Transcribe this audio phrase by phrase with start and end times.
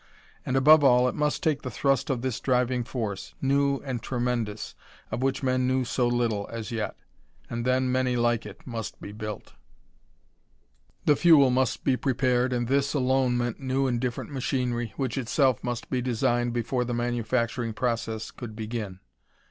[0.47, 4.73] And above all, it must take the thrust of this driving force new and tremendous
[5.11, 6.95] of which men knew so little as yet.
[7.51, 9.53] And then many like it must be built.
[11.05, 15.63] The fuel must be prepared, and this, alone, meant new and different machinery, which itself
[15.63, 19.01] must be designed before the manufacturing process could begin.